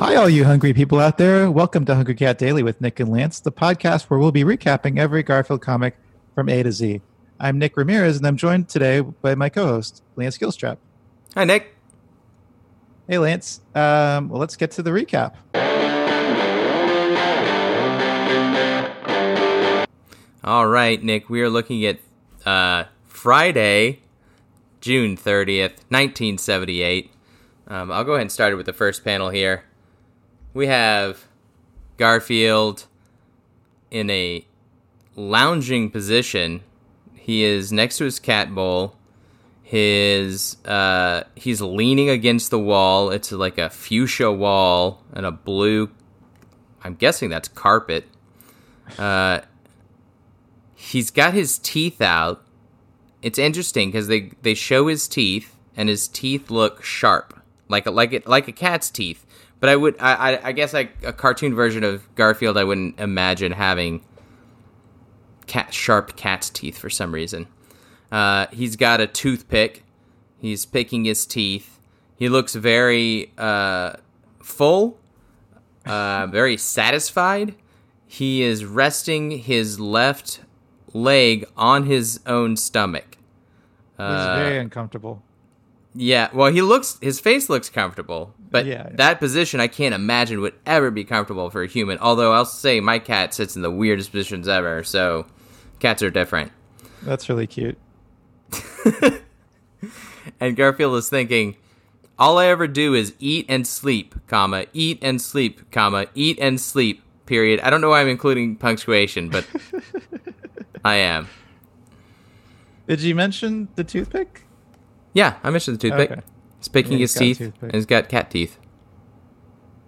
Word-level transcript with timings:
Hi, 0.00 0.14
all 0.14 0.28
you 0.28 0.44
hungry 0.44 0.72
people 0.72 1.00
out 1.00 1.18
there. 1.18 1.50
Welcome 1.50 1.84
to 1.86 1.94
Hungry 1.96 2.14
Cat 2.14 2.38
Daily 2.38 2.62
with 2.62 2.80
Nick 2.80 3.00
and 3.00 3.10
Lance, 3.10 3.40
the 3.40 3.50
podcast 3.50 4.04
where 4.04 4.20
we'll 4.20 4.30
be 4.30 4.44
recapping 4.44 4.96
every 4.96 5.24
Garfield 5.24 5.60
comic 5.60 5.96
from 6.36 6.48
A 6.48 6.62
to 6.62 6.70
Z. 6.70 7.00
I'm 7.40 7.58
Nick 7.58 7.76
Ramirez, 7.76 8.16
and 8.16 8.24
I'm 8.24 8.36
joined 8.36 8.68
today 8.68 9.00
by 9.00 9.34
my 9.34 9.48
co 9.48 9.66
host, 9.66 10.04
Lance 10.14 10.38
Gilstrap. 10.38 10.76
Hi, 11.34 11.42
Nick. 11.42 11.74
Hey, 13.08 13.18
Lance. 13.18 13.60
Um, 13.74 14.28
well, 14.28 14.38
let's 14.38 14.54
get 14.54 14.70
to 14.72 14.84
the 14.84 14.90
recap. 14.90 15.34
All 20.44 20.68
right, 20.68 21.02
Nick. 21.02 21.28
We 21.28 21.42
are 21.42 21.50
looking 21.50 21.84
at 21.84 21.98
uh, 22.46 22.84
Friday, 23.08 24.02
June 24.80 25.16
30th, 25.16 25.82
1978. 25.88 27.10
Um, 27.66 27.90
I'll 27.90 28.04
go 28.04 28.12
ahead 28.12 28.22
and 28.22 28.32
start 28.32 28.52
it 28.52 28.56
with 28.56 28.66
the 28.66 28.72
first 28.72 29.02
panel 29.02 29.30
here. 29.30 29.64
We 30.54 30.66
have 30.66 31.26
Garfield 31.96 32.86
in 33.90 34.10
a 34.10 34.46
lounging 35.16 35.90
position. 35.90 36.62
He 37.14 37.44
is 37.44 37.72
next 37.72 37.98
to 37.98 38.04
his 38.04 38.18
cat 38.18 38.54
bowl. 38.54 38.94
His 39.62 40.56
uh, 40.64 41.24
he's 41.34 41.60
leaning 41.60 42.08
against 42.08 42.50
the 42.50 42.58
wall. 42.58 43.10
It's 43.10 43.30
like 43.32 43.58
a 43.58 43.68
fuchsia 43.68 44.32
wall 44.32 45.02
and 45.12 45.26
a 45.26 45.30
blue. 45.30 45.90
I'm 46.82 46.94
guessing 46.94 47.28
that's 47.28 47.48
carpet. 47.48 48.08
Uh, 48.98 49.40
he's 50.74 51.10
got 51.10 51.34
his 51.34 51.58
teeth 51.58 52.00
out. 52.00 52.42
It's 53.20 53.38
interesting 53.38 53.90
because 53.90 54.08
they 54.08 54.30
they 54.40 54.54
show 54.54 54.86
his 54.86 55.06
teeth 55.06 55.54
and 55.76 55.88
his 55.88 56.08
teeth 56.08 56.50
look 56.50 56.82
sharp, 56.82 57.37
like 57.68 57.86
a, 57.86 57.90
like 57.90 58.12
it 58.12 58.26
like 58.26 58.48
a 58.48 58.52
cat's 58.52 58.90
teeth. 58.90 59.24
But 59.60 59.70
I 59.70 59.76
would 59.76 59.96
I 59.98 60.12
I, 60.12 60.48
I 60.48 60.52
guess 60.52 60.72
like 60.72 60.92
a 61.04 61.12
cartoon 61.12 61.54
version 61.54 61.84
of 61.84 62.12
Garfield, 62.14 62.56
I 62.56 62.64
wouldn't 62.64 62.98
imagine 62.98 63.52
having 63.52 64.02
cat 65.46 65.74
sharp 65.74 66.16
cat's 66.16 66.50
teeth 66.50 66.78
for 66.78 66.90
some 66.90 67.12
reason. 67.12 67.48
Uh, 68.12 68.46
he's 68.52 68.76
got 68.76 69.00
a 69.00 69.06
toothpick. 69.06 69.82
He's 70.40 70.64
picking 70.64 71.04
his 71.04 71.26
teeth. 71.26 71.78
He 72.16 72.28
looks 72.28 72.54
very 72.54 73.32
uh, 73.36 73.94
full, 74.40 74.98
uh, 75.84 76.26
very 76.30 76.56
satisfied. 76.56 77.54
He 78.06 78.42
is 78.42 78.64
resting 78.64 79.32
his 79.32 79.78
left 79.78 80.40
leg 80.94 81.44
on 81.56 81.84
his 81.84 82.20
own 82.26 82.56
stomach. 82.56 83.18
He's 83.98 84.06
very 84.38 84.58
uncomfortable. 84.58 85.22
Yeah, 85.94 86.28
well, 86.32 86.52
he 86.52 86.62
looks 86.62 86.98
his 87.00 87.18
face 87.18 87.48
looks 87.48 87.68
comfortable, 87.70 88.34
but 88.50 88.66
Yeah, 88.66 88.86
yeah. 88.88 88.96
that 88.96 89.18
position 89.18 89.58
I 89.60 89.66
can't 89.68 89.94
imagine 89.94 90.40
would 90.40 90.54
ever 90.66 90.90
be 90.90 91.02
comfortable 91.04 91.50
for 91.50 91.62
a 91.62 91.66
human. 91.66 91.98
Although 91.98 92.32
I'll 92.32 92.44
say 92.44 92.78
my 92.80 92.98
cat 92.98 93.34
sits 93.34 93.56
in 93.56 93.62
the 93.62 93.70
weirdest 93.70 94.10
positions 94.12 94.46
ever, 94.48 94.84
so 94.84 95.26
cats 95.80 96.02
are 96.02 96.10
different. 96.10 96.52
That's 97.02 97.28
really 97.28 97.46
cute. 97.46 97.78
And 100.40 100.56
Garfield 100.56 100.94
is 100.96 101.08
thinking, 101.08 101.56
all 102.18 102.38
I 102.38 102.46
ever 102.46 102.68
do 102.68 102.94
is 102.94 103.14
eat 103.18 103.46
and 103.48 103.66
sleep, 103.66 104.14
comma, 104.28 104.66
eat 104.72 104.98
and 105.02 105.20
sleep, 105.20 105.70
comma, 105.72 106.06
eat 106.14 106.38
and 106.40 106.60
sleep, 106.60 107.02
period. 107.26 107.60
I 107.60 107.70
don't 107.70 107.80
know 107.80 107.88
why 107.90 108.02
I'm 108.02 108.08
including 108.08 108.54
punctuation, 108.56 109.30
but 109.30 109.46
I 110.84 110.96
am. 110.96 111.28
Did 112.86 113.00
you 113.00 113.14
mention 113.14 113.68
the 113.74 113.84
toothpick? 113.84 114.44
Yeah, 115.18 115.34
I 115.42 115.50
mentioned 115.50 115.80
the 115.80 115.90
toothpick. 115.90 116.12
Okay. 116.12 116.20
He's 116.58 116.68
picking 116.68 116.92
Yeah, 116.92 116.98
his 117.00 117.14
he's 117.18 117.18
got 117.18 117.24
a 117.24 117.26
teeth, 117.26 117.38
toothpick. 117.38 117.62
and 117.64 117.74
he's 117.74 117.86
got 117.86 118.08
cat 118.08 118.30
teeth. 118.30 118.56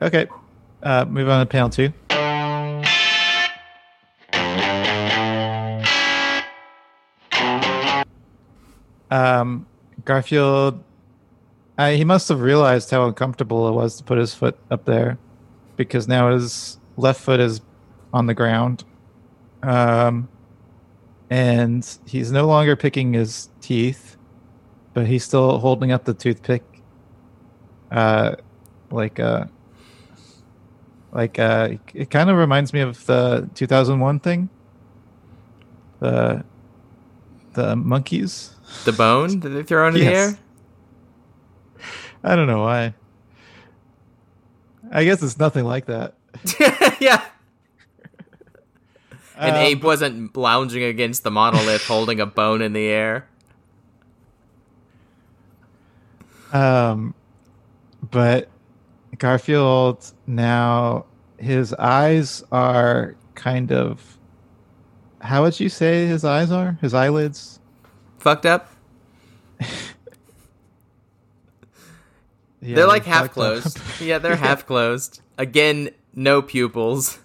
Okay. 0.03 0.27
Uh, 0.83 1.05
move 1.05 1.29
on 1.29 1.39
to 1.39 1.47
panel 1.49 1.71
two. 1.71 1.93
Um, 9.11 9.67
Garfield, 10.05 10.83
I, 11.77 11.95
he 11.95 12.05
must 12.05 12.29
have 12.29 12.41
realized 12.41 12.91
how 12.91 13.07
uncomfortable 13.07 13.69
it 13.69 13.73
was 13.73 13.97
to 13.97 14.05
put 14.05 14.19
his 14.19 14.35
foot 14.35 14.57
up 14.71 14.85
there 14.85 15.19
because 15.77 16.07
now 16.07 16.31
his 16.33 16.79
left 16.97 17.21
foot 17.21 17.41
is 17.41 17.61
on 18.13 18.27
the 18.27 18.35
ground. 18.35 18.85
Um, 19.63 20.29
and 21.29 21.87
he's 22.07 22.31
no 22.33 22.47
longer 22.47 22.77
picking 22.77 23.13
his 23.15 23.49
teeth, 23.61 24.17
but 24.95 25.07
he's 25.07 25.25
still 25.25 25.59
holding 25.59 25.93
up 25.93 26.05
the 26.05 26.15
toothpick. 26.15 26.63
Uh, 27.91 28.37
like 28.91 29.19
uh 29.21 29.45
like 31.13 31.39
uh 31.39 31.71
it 31.95 32.11
kind 32.11 32.31
of 32.31 32.37
reminds 32.37 32.73
me 32.73 32.81
of 32.81 33.05
the 33.07 33.49
2001 33.55 34.21
thing 34.21 34.49
the 36.01 36.45
the 37.55 37.75
monkeys 37.77 38.55
The 38.85 38.93
bone 38.93 39.41
that 39.41 39.49
they 39.49 39.63
throw 39.65 39.89
into 39.89 39.99
Yes. 40.01 40.07
the 40.07 40.39
air. 41.83 41.85
i 42.23 42.37
don't 42.37 42.47
know 42.47 42.63
why 42.63 42.95
i 44.93 45.03
guess 45.05 45.23
it's 45.23 45.39
nothing 45.39 45.65
like 45.65 45.87
that 45.87 46.15
yeah. 47.01 47.25
And 49.37 49.57
Um, 49.57 49.63
Abe 49.63 49.83
wasn't 49.85 50.37
lounging 50.37 50.83
against 50.85 51.23
the 51.25 51.31
monolith 51.31 51.85
holding 51.87 52.21
a 52.21 52.27
bone 52.27 52.61
in 52.63 52.73
the 52.73 52.87
air. 52.87 53.27
Um 56.53 57.15
but 58.11 58.49
garfield 59.19 60.13
now 60.27 61.05
his 61.39 61.73
eyes 61.75 62.43
are 62.51 63.17
kind 63.35 63.73
of 63.73 64.19
how 65.21 65.43
would 65.43 65.59
you 65.61 65.69
say 65.69 66.07
his 66.07 66.25
eyes 66.25 66.51
are 66.51 66.79
his 66.81 66.95
eyelids 66.95 67.61
Fucked 68.21 68.45
up? 68.45 68.71
Yeah, 72.63 72.77
they're 72.77 72.87
like 72.87 73.07
half 73.07 73.33
closed. 73.33 73.79
yeah, 74.01 74.19
they're 74.19 74.37
half 74.49 74.67
closed. 74.67 75.23
Again, 75.39 75.91
no 76.15 76.43
pupils. 76.43 77.19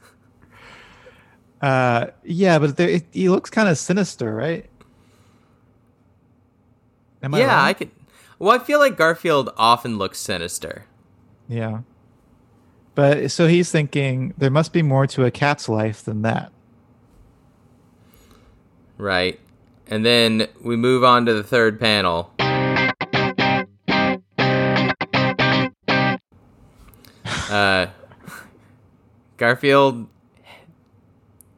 Uh, 1.62 2.08
yeah, 2.24 2.58
but 2.60 2.80
it, 2.80 3.06
he 3.12 3.28
looks 3.28 3.50
kind 3.50 3.68
of 3.68 3.78
sinister, 3.78 4.34
right? 4.34 4.70
Am 7.22 7.36
I 7.36 7.40
yeah, 7.40 7.48
wrong? 7.48 7.66
I 7.66 7.74
could. 7.74 7.92
Well, 8.38 8.60
I 8.60 8.64
feel 8.64 8.80
like 8.80 8.98
Garfield 8.98 9.52
often 9.58 9.98
looks 9.98 10.20
sinister. 10.20 10.86
Yeah. 11.48 11.82
But 12.96 13.32
so 13.32 13.48
he's 13.48 13.72
thinking 13.72 14.34
there 14.38 14.50
must 14.50 14.74
be 14.74 14.82
more 14.82 15.08
to 15.08 15.26
a 15.26 15.32
cat's 15.32 15.70
life 15.70 16.04
than 16.04 16.22
that. 16.24 16.52
Right. 18.98 19.40
And 19.88 20.06
then 20.06 20.48
we 20.62 20.76
move 20.76 21.04
on 21.04 21.26
to 21.26 21.34
the 21.34 21.44
third 21.44 21.80
panel. 21.80 22.32
Uh, 27.50 27.88
Garfield, 29.38 30.08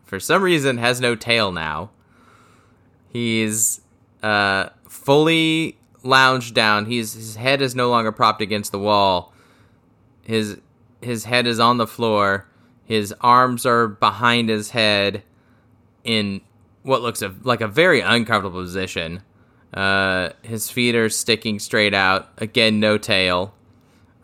for 0.04 0.20
some 0.20 0.44
reason, 0.44 0.78
has 0.78 1.00
no 1.00 1.16
tail 1.16 1.52
now. 1.52 1.92
He's 3.10 3.82
uh, 4.22 4.70
fully 4.88 5.77
lounged 6.08 6.56
down. 6.56 6.86
He's 6.86 7.14
his 7.14 7.36
head 7.36 7.62
is 7.62 7.76
no 7.76 7.90
longer 7.90 8.12
propped 8.12 8.42
against 8.42 8.72
the 8.72 8.80
wall. 8.80 9.34
His 10.24 10.58
his 11.02 11.26
head 11.26 11.46
is 11.48 11.60
on 11.60 11.78
the 11.78 11.88
floor. 11.88 12.48
His 12.86 13.14
arms 13.22 13.66
are 13.66 13.88
behind 13.88 14.50
his 14.50 14.72
head 14.72 15.24
in 16.04 16.42
what 16.84 17.02
looks 17.02 17.22
a, 17.22 17.36
like 17.44 17.62
a 17.62 17.68
very 17.68 18.00
uncomfortable 18.00 18.62
position. 18.62 19.22
Uh, 19.74 20.30
his 20.42 20.70
feet 20.72 20.96
are 20.96 21.10
sticking 21.10 21.60
straight 21.60 21.94
out. 21.94 22.30
Again, 22.38 22.80
no 22.80 22.98
tail. 22.98 23.54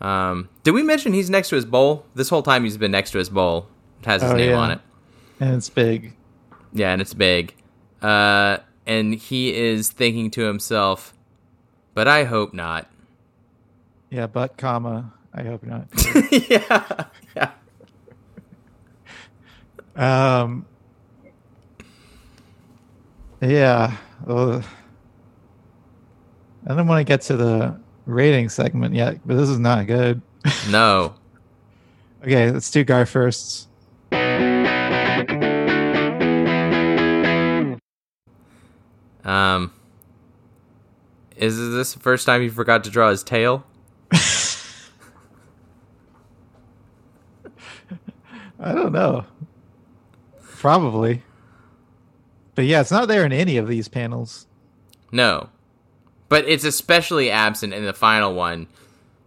Um, 0.00 0.48
did 0.62 0.72
we 0.72 0.82
mention 0.82 1.12
he's 1.12 1.28
next 1.30 1.50
to 1.50 1.56
his 1.56 1.64
bowl? 1.66 2.06
This 2.14 2.28
whole 2.30 2.42
time 2.42 2.64
he's 2.64 2.78
been 2.78 2.90
next 2.90 3.10
to 3.12 3.18
his 3.18 3.28
bowl. 3.28 3.68
It 4.00 4.06
has 4.06 4.22
his 4.22 4.32
Oh, 4.32 4.36
name 4.36 4.50
yeah. 4.50 4.56
on 4.56 4.70
it. 4.72 4.80
And 5.40 5.54
it's 5.56 5.68
big. 5.68 6.14
Yeah, 6.72 6.92
and 6.92 7.00
it's 7.02 7.14
big. 7.14 7.54
Uh, 8.02 8.58
and 8.86 9.14
he 9.14 9.54
is 9.54 9.90
thinking 9.90 10.30
to 10.32 10.42
himself, 10.42 11.13
but 11.94 12.08
I 12.08 12.24
hope 12.24 12.52
not. 12.52 12.90
Yeah, 14.10 14.26
but 14.26 14.56
comma. 14.56 15.12
I 15.32 15.42
hope 15.42 15.62
not. 15.64 15.88
yeah. 16.50 17.04
Yeah. 19.96 20.40
um. 20.42 20.66
Yeah. 23.40 23.96
Well, 24.24 24.62
I 26.66 26.74
don't 26.74 26.86
want 26.86 27.00
to 27.00 27.04
get 27.04 27.22
to 27.22 27.36
the 27.36 27.78
rating 28.06 28.48
segment 28.48 28.94
yet, 28.94 29.18
but 29.26 29.36
this 29.36 29.48
is 29.48 29.58
not 29.58 29.86
good. 29.86 30.22
No. 30.70 31.14
Okay, 32.22 32.50
let's 32.50 32.70
do 32.70 32.84
Gar 32.84 33.04
first. 33.04 33.68
Um, 39.24 39.72
is 41.36 41.56
this 41.58 41.94
the 41.94 42.00
first 42.00 42.26
time 42.26 42.42
you 42.42 42.50
forgot 42.50 42.84
to 42.84 42.90
draw 42.90 43.10
his 43.10 43.22
tail? 43.22 43.64
I 48.60 48.72
don't 48.72 48.92
know. 48.92 49.24
Probably. 50.42 51.22
But 52.54 52.66
yeah, 52.66 52.80
it's 52.80 52.90
not 52.90 53.08
there 53.08 53.26
in 53.26 53.32
any 53.32 53.56
of 53.56 53.68
these 53.68 53.88
panels. 53.88 54.46
No. 55.12 55.50
But 56.28 56.48
it's 56.48 56.64
especially 56.64 57.30
absent 57.30 57.74
in 57.74 57.84
the 57.84 57.92
final 57.92 58.34
one 58.34 58.68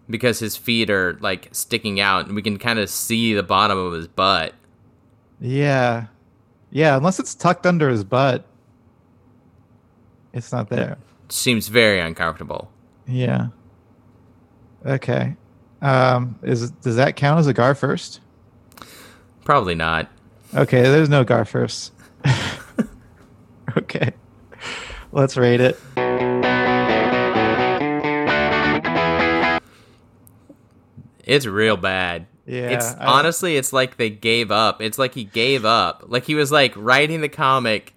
because 0.09 0.39
his 0.39 0.55
feet 0.57 0.89
are 0.89 1.17
like 1.19 1.49
sticking 1.51 1.99
out 1.99 2.25
and 2.25 2.35
we 2.35 2.41
can 2.41 2.57
kind 2.57 2.79
of 2.79 2.89
see 2.89 3.33
the 3.33 3.43
bottom 3.43 3.77
of 3.77 3.93
his 3.93 4.07
butt. 4.07 4.53
Yeah. 5.39 6.07
Yeah, 6.71 6.97
unless 6.97 7.19
it's 7.19 7.35
tucked 7.35 7.65
under 7.65 7.89
his 7.89 8.03
butt. 8.03 8.45
It's 10.33 10.51
not 10.51 10.69
there. 10.69 10.97
Seems 11.29 11.67
very 11.67 11.99
uncomfortable. 11.99 12.71
Yeah. 13.05 13.47
Okay. 14.85 15.35
Um 15.81 16.39
is 16.43 16.71
does 16.71 16.95
that 16.95 17.15
count 17.15 17.39
as 17.39 17.47
a 17.47 17.53
gar 17.53 17.75
first? 17.75 18.19
Probably 19.43 19.75
not. 19.75 20.09
Okay, 20.55 20.81
there's 20.83 21.09
no 21.09 21.23
gar 21.23 21.45
first. 21.45 21.93
okay. 23.77 24.11
Let's 25.11 25.37
rate 25.37 25.61
it. 25.61 25.77
It's 31.23 31.45
real 31.45 31.77
bad. 31.77 32.27
Yeah. 32.45 32.69
It's 32.69 32.85
I- 32.93 33.05
honestly, 33.05 33.57
it's 33.57 33.73
like 33.73 33.97
they 33.97 34.09
gave 34.09 34.51
up. 34.51 34.81
It's 34.81 34.97
like 34.97 35.13
he 35.13 35.25
gave 35.25 35.65
up. 35.65 36.05
Like 36.07 36.23
he 36.25 36.35
was 36.35 36.51
like 36.51 36.73
writing 36.75 37.21
the 37.21 37.29
comic. 37.29 37.93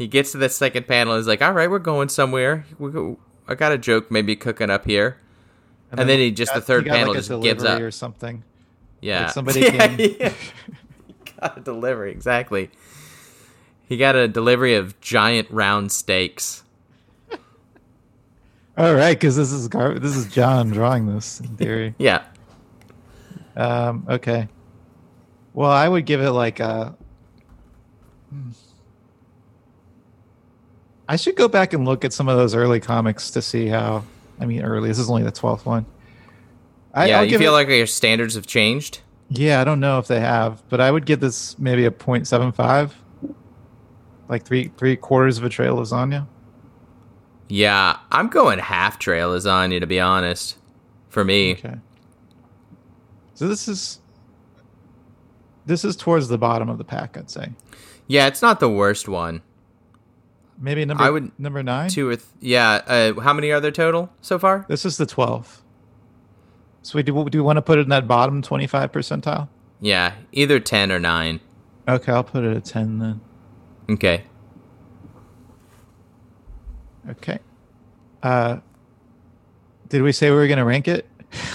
He 0.00 0.06
gets 0.08 0.32
to 0.32 0.38
the 0.38 0.48
second 0.48 0.86
panel. 0.88 1.14
He's 1.18 1.26
like, 1.26 1.42
"All 1.42 1.52
right, 1.52 1.70
we're 1.70 1.78
going 1.78 2.08
somewhere. 2.08 2.64
We 2.78 2.90
go, 2.90 3.18
I 3.46 3.54
got 3.54 3.70
a 3.72 3.76
joke 3.76 4.10
maybe 4.10 4.34
cooking 4.34 4.70
up 4.70 4.86
here." 4.86 5.18
And 5.92 6.08
then 6.08 6.18
he 6.20 6.30
just- 6.30 6.54
the 6.54 6.62
third 6.62 6.86
panel 6.86 7.12
a 7.12 7.16
just 7.16 7.28
gives 7.42 7.62
up. 7.64 7.82
or 7.82 7.90
something. 7.90 8.42
Yeah, 9.02 9.24
Like 9.24 9.32
somebody 9.32 9.60
yeah, 9.72 9.88
came- 9.88 10.16
yeah. 10.18 10.32
got 11.40 11.58
a 11.58 11.60
delivery 11.60 12.12
exactly. 12.12 12.70
He 13.86 13.98
got 13.98 14.16
a 14.16 14.26
delivery 14.26 14.74
of 14.74 14.98
giant 15.02 15.50
round 15.50 15.92
steaks. 15.92 16.62
All 18.78 18.94
right, 18.94 19.18
because 19.18 19.36
this 19.36 19.52
is 19.52 19.68
gar- 19.68 19.98
this 19.98 20.16
is 20.16 20.32
John 20.32 20.70
drawing 20.70 21.12
this 21.14 21.40
in 21.40 21.56
theory. 21.58 21.94
Yeah, 21.98 22.22
Um, 23.54 24.06
okay. 24.08 24.48
Well, 25.52 25.70
I 25.70 25.86
would 25.86 26.06
give 26.06 26.22
it 26.22 26.30
like 26.30 26.58
a. 26.60 26.96
I 31.10 31.16
should 31.16 31.34
go 31.34 31.48
back 31.48 31.72
and 31.72 31.84
look 31.84 32.04
at 32.04 32.12
some 32.12 32.28
of 32.28 32.36
those 32.36 32.54
early 32.54 32.78
comics 32.78 33.30
to 33.32 33.42
see 33.42 33.66
how. 33.66 34.04
I 34.38 34.46
mean, 34.46 34.62
early. 34.62 34.88
This 34.88 34.98
is 35.00 35.10
only 35.10 35.24
the 35.24 35.32
twelfth 35.32 35.66
one. 35.66 35.84
I, 36.94 37.08
yeah. 37.08 37.18
I'll 37.18 37.24
You 37.24 37.36
feel 37.38 37.50
it- 37.52 37.56
like 37.56 37.68
your 37.68 37.86
standards 37.86 38.36
have 38.36 38.46
changed? 38.46 39.00
Yeah, 39.28 39.60
I 39.60 39.64
don't 39.64 39.80
know 39.80 39.98
if 39.98 40.06
they 40.06 40.20
have, 40.20 40.62
but 40.68 40.80
I 40.80 40.90
would 40.90 41.06
give 41.06 41.20
this 41.20 41.56
maybe 41.58 41.84
a 41.84 41.90
0.75. 41.90 42.90
Like 44.28 44.44
three 44.44 44.70
three 44.76 44.94
quarters 44.96 45.36
of 45.38 45.44
a 45.44 45.48
tray 45.48 45.66
of 45.66 45.76
lasagna. 45.76 46.26
Yeah, 47.48 47.96
I'm 48.12 48.28
going 48.28 48.60
half 48.60 48.98
tray 49.00 49.18
lasagna 49.20 49.80
to 49.80 49.86
be 49.86 49.98
honest. 50.00 50.56
For 51.08 51.24
me, 51.24 51.52
Okay. 51.54 51.74
So 53.34 53.48
this 53.48 53.66
is 53.66 53.98
this 55.66 55.84
is 55.84 55.96
towards 55.96 56.28
the 56.28 56.38
bottom 56.38 56.68
of 56.68 56.78
the 56.78 56.84
pack, 56.84 57.16
I'd 57.16 57.30
say. 57.30 57.48
yeah, 58.06 58.26
it's 58.28 58.42
not 58.42 58.60
the 58.60 58.68
worst 58.70 59.08
one. 59.08 59.42
Maybe 60.60 60.84
number 60.84 61.02
I 61.02 61.10
would- 61.10 61.32
number 61.38 61.62
nine. 61.62 61.88
Two 61.88 62.08
or 62.10 62.16
th- 62.16 62.28
yeah. 62.40 62.82
Uh, 62.86 63.20
how 63.20 63.32
many 63.32 63.50
are 63.50 63.60
there 63.60 63.70
total 63.70 64.10
so 64.20 64.38
far? 64.38 64.66
This 64.68 64.84
is 64.84 64.98
the 64.98 65.06
12th. 65.06 65.62
So 66.82 66.96
we 66.96 67.02
do, 67.02 67.12
do 67.28 67.38
we 67.38 67.42
want 67.42 67.56
to 67.56 67.62
put 67.62 67.78
it 67.78 67.82
in 67.82 67.88
that 67.88 68.06
bottom 68.06 68.42
25 68.42 68.92
percentile? 68.92 69.48
Yeah, 69.80 70.12
either 70.32 70.60
ten 70.60 70.92
or 70.92 70.98
nine. 71.00 71.40
Okay, 71.88 72.12
I'll 72.12 72.22
put 72.24 72.44
it 72.44 72.54
at 72.56 72.64
10 72.66 72.98
then. 72.98 73.20
Okay. 73.88 74.24
Okay. 77.08 77.38
Uh, 78.22 78.58
did 79.88 80.02
we 80.02 80.12
say 80.12 80.30
we 80.30 80.36
were 80.36 80.46
going 80.46 80.58
to 80.58 80.64
rank 80.64 80.88
it? 80.88 81.06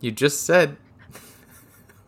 You 0.00 0.12
just 0.12 0.44
said. 0.46 0.76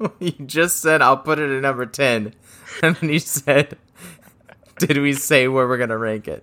you 0.21 0.31
just 0.47 0.79
said 0.81 1.03
I'll 1.03 1.17
put 1.17 1.41
it 1.41 1.51
at 1.51 1.61
number 1.61 1.87
ten, 1.87 2.35
and 2.85 2.95
then 2.95 3.11
you 3.11 3.19
said, 3.19 3.77
"Did 4.81 4.99
we 4.99 5.13
say 5.13 5.49
where 5.49 5.69
we're 5.69 5.79
gonna 5.79 5.99
rank 5.99 6.29
it?" 6.29 6.43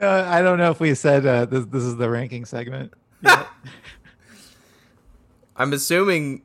Uh, 0.00 0.24
I 0.26 0.42
don't 0.42 0.58
know 0.58 0.70
if 0.70 0.80
we 0.80 0.94
said 0.94 1.24
uh, 1.24 1.44
this, 1.44 1.64
this 1.66 1.82
is 1.82 1.96
the 1.96 2.10
ranking 2.10 2.44
segment. 2.44 2.92
I'm 5.56 5.72
assuming 5.72 6.42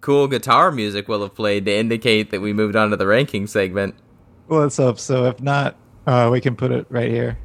cool 0.00 0.28
guitar 0.28 0.70
music 0.70 1.08
will 1.08 1.22
have 1.22 1.34
played 1.34 1.64
to 1.64 1.74
indicate 1.74 2.30
that 2.30 2.40
we 2.40 2.52
moved 2.52 2.76
on 2.76 2.90
to 2.90 2.96
the 2.96 3.06
ranking 3.06 3.46
segment. 3.46 3.94
well, 4.48 4.60
let's 4.60 4.76
hope 4.76 4.98
so. 4.98 5.24
If 5.24 5.40
not, 5.40 5.76
uh, 6.06 6.28
we 6.30 6.40
can 6.40 6.54
put 6.56 6.70
it 6.70 6.86
right 6.90 7.10
here. 7.10 7.38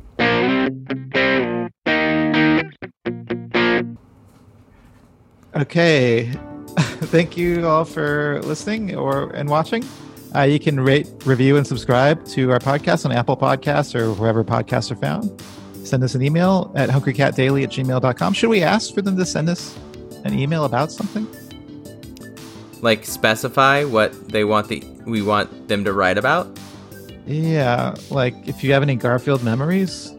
Okay. 5.55 6.31
Thank 7.09 7.37
you 7.37 7.65
all 7.67 7.85
for 7.85 8.41
listening 8.43 8.95
or 8.95 9.31
and 9.31 9.49
watching. 9.49 9.83
Uh, 10.35 10.41
you 10.41 10.59
can 10.59 10.79
rate, 10.79 11.07
review, 11.25 11.57
and 11.57 11.65
subscribe 11.65 12.23
to 12.27 12.51
our 12.51 12.59
podcast 12.59 13.05
on 13.05 13.11
Apple 13.11 13.35
Podcasts 13.35 13.95
or 13.95 14.13
wherever 14.13 14.43
podcasts 14.43 14.91
are 14.91 14.95
found. 14.95 15.41
Send 15.83 16.03
us 16.03 16.13
an 16.13 16.21
email 16.21 16.71
at 16.75 16.89
hungrycatdaily 16.89 17.63
at 17.63 17.69
gmail.com. 17.69 18.33
Should 18.33 18.49
we 18.49 18.61
ask 18.61 18.93
for 18.93 19.01
them 19.01 19.17
to 19.17 19.25
send 19.25 19.49
us 19.49 19.77
an 20.23 20.37
email 20.37 20.65
about 20.65 20.91
something? 20.91 21.27
Like 22.81 23.05
specify 23.05 23.83
what 23.83 24.29
they 24.29 24.43
want 24.43 24.67
the 24.67 24.83
we 25.05 25.21
want 25.21 25.67
them 25.67 25.83
to 25.85 25.93
write 25.93 26.17
about. 26.17 26.59
Yeah, 27.25 27.95
like 28.09 28.35
if 28.47 28.63
you 28.63 28.73
have 28.73 28.83
any 28.83 28.95
Garfield 28.95 29.43
memories. 29.43 30.13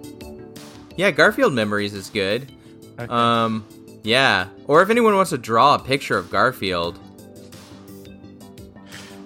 Yeah, 0.96 1.10
Garfield 1.12 1.54
Memories 1.54 1.94
is 1.94 2.10
good. 2.10 2.52
Okay. 2.98 3.10
Um, 3.10 3.64
yeah. 4.02 4.48
Or 4.66 4.82
if 4.82 4.90
anyone 4.90 5.14
wants 5.14 5.30
to 5.30 5.38
draw 5.38 5.76
a 5.76 5.78
picture 5.78 6.18
of 6.18 6.30
Garfield, 6.30 6.98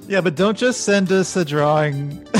yeah, 0.08 0.20
but 0.20 0.34
don't 0.34 0.56
just 0.56 0.82
send 0.82 1.10
us 1.12 1.36
a 1.36 1.44
drawing 1.44 2.24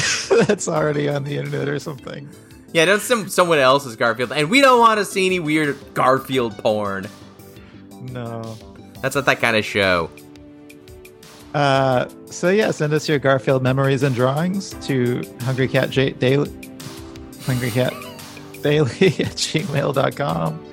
that's 0.47 0.69
already 0.69 1.09
on 1.09 1.25
the 1.25 1.37
internet 1.37 1.69
or 1.69 1.79
something. 1.79 2.29
yeah, 2.73 2.85
don't 2.85 3.01
some 3.01 3.29
someone 3.29 3.59
else's 3.59 3.97
Garfield, 3.97 4.33
and 4.33 4.51
we 4.51 4.61
don't 4.61 4.79
want 4.81 4.99
to 4.99 5.05
see 5.05 5.27
any 5.27 5.41
weird 5.41 5.77
Garfield 5.95 6.57
porn. 6.59 7.07
No. 8.11 8.57
That's 9.01 9.15
not 9.17 9.27
that 9.27 9.41
kind 9.41 9.57
of 9.57 9.65
show. 9.65 10.11
Uh, 11.55 12.09
so 12.27 12.49
yeah, 12.51 12.71
send 12.71 12.93
us 12.93 13.09
your 13.09 13.19
Garfield 13.19 13.63
memories 13.63 14.03
and 14.03 14.15
drawings 14.15 14.75
to 14.87 15.23
Hungry 15.43 15.69
Cat 15.69 15.91
J- 15.91 16.11
Daily, 16.13 16.51
Hungry 17.43 17.71
Cat 17.71 17.93
Daily 18.63 18.91
at 18.91 19.37
gmail.com. 19.37 20.65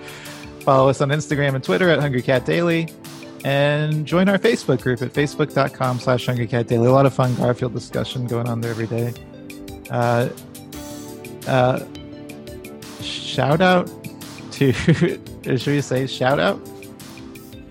Follow 0.62 0.90
us 0.90 1.02
on 1.02 1.10
Instagram 1.10 1.56
and 1.56 1.64
Twitter 1.64 1.90
at 1.90 2.00
Hungry 2.00 2.22
Cat 2.22 2.46
Daily, 2.46 2.88
and 3.44 4.06
join 4.06 4.30
our 4.30 4.38
Facebook 4.38 4.82
group 4.82 5.02
at 5.02 5.14
facebook.com 5.14 6.00
slash 6.00 6.26
Hungry 6.26 6.48
Cat 6.48 6.68
Daily. 6.68 6.88
A 6.88 6.92
lot 6.92 7.06
of 7.06 7.14
fun 7.14 7.34
Garfield 7.36 7.74
discussion 7.74 8.28
going 8.28 8.48
on 8.48 8.62
there 8.62 8.72
every 8.72 8.88
day. 8.88 9.14
Uh, 9.90 10.30
uh, 11.48 11.80
shout 13.02 13.62
out 13.62 13.90
to 14.52 14.72
should 15.44 15.68
we 15.68 15.82
say 15.82 16.06
shout 16.06 16.40
out 16.40 16.60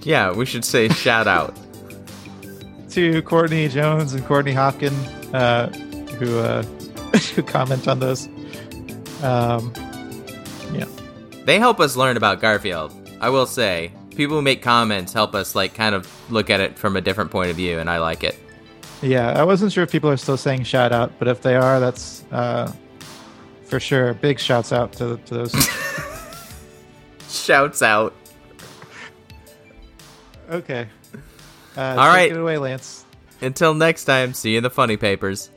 Yeah, 0.03 0.33
we 0.33 0.45
should 0.45 0.65
say 0.65 0.89
shout 0.89 1.27
out. 1.29 1.57
to 2.91 3.23
Courtney 3.23 3.69
Jones 3.69 4.13
and 4.15 4.25
Courtney 4.27 4.53
Hopkin, 4.53 4.93
uh, 5.33 5.69
who 6.17 6.39
uh, 6.41 6.63
who 7.35 7.43
comment 7.43 7.87
on 7.87 8.01
those. 8.01 8.27
Um, 9.23 9.73
yeah, 10.73 10.87
They 11.45 11.59
help 11.59 11.79
us 11.79 11.95
learn 11.97 12.17
about 12.17 12.41
Garfield. 12.41 12.93
I 13.21 13.29
will 13.29 13.47
say, 13.47 13.93
people 14.21 14.37
who 14.37 14.43
make 14.43 14.61
comments 14.61 15.15
help 15.15 15.35
us 15.35 15.55
like 15.55 15.73
kind 15.73 15.95
of 15.95 16.07
look 16.31 16.51
at 16.51 16.61
it 16.61 16.79
from 16.79 16.95
a 16.95 17.01
different 17.01 17.31
point 17.31 17.49
of 17.49 17.57
view, 17.57 17.79
and 17.79 17.89
I 17.89 17.99
like 18.01 18.23
it. 18.23 18.39
yeah. 19.01 19.31
I 19.33 19.45
wasn't 19.45 19.73
sure 19.73 19.83
if 19.83 19.91
people 19.91 20.11
are 20.11 20.19
still 20.19 20.37
saying 20.37 20.65
shout 20.65 20.93
out, 20.93 21.11
but 21.19 21.27
if 21.27 21.41
they 21.41 21.57
are, 21.57 21.81
that's 21.81 22.23
uh, 22.31 22.71
for 23.65 23.81
sure. 23.81 24.13
Big 24.13 24.39
shouts 24.39 24.73
out 24.75 24.93
to 24.95 25.17
to 25.17 25.35
those. 25.35 25.55
Shouts 27.31 27.81
out. 27.81 28.13
okay. 30.51 30.89
Uh, 31.77 31.81
All 31.81 31.95
take 31.95 32.15
right. 32.15 32.31
it 32.33 32.37
away, 32.37 32.59
Lance. 32.59 33.05
Until 33.41 33.73
next 33.73 34.05
time, 34.05 34.35
see 34.35 34.51
you 34.51 34.57
in 34.59 34.63
the 34.65 34.69
funny 34.71 34.97
papers. 34.97 35.49